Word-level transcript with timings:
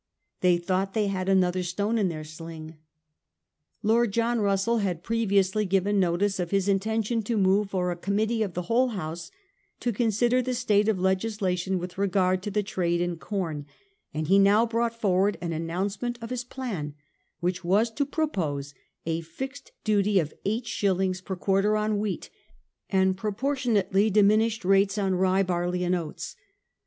They 0.39 0.57
thought 0.57 0.95
they 0.95 1.09
had 1.09 1.29
another 1.29 1.61
stone 1.61 1.99
in 1.99 2.07
their 2.09 2.23
sling. 2.23 2.75
Lord 3.83 4.11
John 4.11 4.39
Russell 4.39 4.79
had 4.79 5.03
previously 5.03 5.63
given 5.63 5.99
notice 5.99 6.39
of 6.39 6.49
his 6.49 6.67
intention 6.67 7.21
to 7.21 7.37
move 7.37 7.69
for 7.69 7.91
a 7.91 7.95
committee 7.95 8.41
of 8.41 8.55
the 8.55 8.63
whole 8.63 8.87
House 8.97 9.29
to 9.79 9.93
consider 9.93 10.41
the 10.41 10.55
state 10.55 10.87
of 10.89 10.99
legislation 10.99 11.77
with 11.77 11.99
regard 11.99 12.41
to 12.41 12.49
the 12.49 12.63
trade 12.63 12.99
in 12.99 13.17
com; 13.17 13.67
and 14.11 14.25
he 14.27 14.39
now 14.39 14.65
brought 14.65 14.99
forward 14.99 15.37
an 15.39 15.53
announcement 15.53 16.17
of 16.19 16.31
his 16.31 16.43
plan, 16.43 16.95
which 17.39 17.63
was 17.63 17.91
to 17.91 18.03
propose 18.03 18.73
a 19.05 19.21
fixed 19.21 19.71
duty 19.83 20.19
of 20.19 20.33
eight 20.45 20.65
shillings 20.65 21.21
per 21.21 21.35
quarter 21.35 21.77
on 21.77 21.99
wheat, 21.99 22.31
and 22.89 23.17
proportionately 23.17 24.09
dimin 24.09 24.47
ished 24.47 24.65
rates 24.65 24.97
on 24.97 25.13
rye, 25.13 25.43
barley 25.43 25.83
and 25.83 25.93
oats. 25.93 26.35